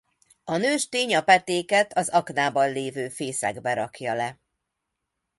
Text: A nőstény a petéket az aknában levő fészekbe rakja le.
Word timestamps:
A 0.43 0.57
nőstény 0.57 1.15
a 1.15 1.21
petéket 1.23 1.93
az 1.93 2.09
aknában 2.09 2.67
levő 2.71 3.09
fészekbe 3.09 3.73
rakja 3.73 4.13
le. 4.13 4.39